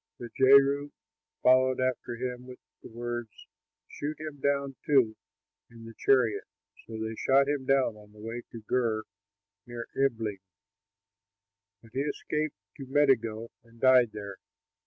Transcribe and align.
But 0.17 0.33
Jehu 0.35 0.89
followed 1.43 1.79
after 1.79 2.15
him 2.15 2.47
with 2.47 2.57
the 2.81 2.89
words, 2.89 3.29
"Shoot 3.87 4.19
him 4.19 4.37
down, 4.41 4.75
too, 4.83 5.15
in 5.69 5.85
the 5.85 5.93
chariot." 5.95 6.45
So 6.87 6.97
they 6.99 7.13
shot 7.13 7.47
him 7.47 7.67
down 7.67 7.95
on 7.95 8.11
the 8.11 8.17
way 8.19 8.39
up 8.39 8.49
to 8.51 8.61
Gur, 8.61 9.03
near 9.67 9.87
Ibleam, 9.95 10.39
but 11.83 11.91
he 11.93 11.99
escaped 11.99 12.57
to 12.77 12.87
Megiddo 12.87 13.51
and 13.63 13.79
died 13.79 14.09
there. 14.11 14.37